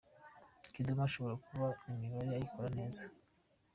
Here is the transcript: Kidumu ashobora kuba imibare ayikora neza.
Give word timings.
Kidumu 0.73 1.03
ashobora 1.07 1.35
kuba 1.45 1.67
imibare 1.93 2.29
ayikora 2.31 2.69
neza. 2.77 3.03